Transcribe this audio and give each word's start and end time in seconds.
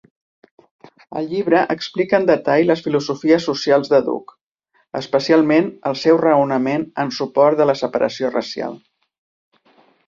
El 1.19 1.27
llibre 1.33 1.59
explica 1.73 2.17
en 2.21 2.25
detall 2.29 2.65
les 2.71 2.81
filosofies 2.87 3.45
socials 3.51 3.91
de 3.93 4.01
Duke, 4.09 4.35
especialment 5.03 5.71
el 5.93 6.01
seu 6.07 6.21
raonament 6.25 6.91
en 7.07 7.17
suport 7.21 7.63
de 7.63 7.71
la 7.73 7.79
separació 7.85 8.35
racial. 8.41 8.83